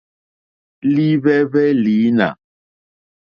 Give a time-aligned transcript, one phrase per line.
[0.93, 2.27] Líhwɛ́hwɛ́ lǐnà.